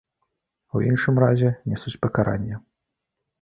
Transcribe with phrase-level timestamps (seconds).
[0.79, 2.55] У іншым разе, нясуць пакаранне.